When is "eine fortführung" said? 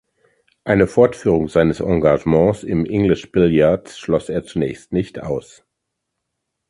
0.63-1.47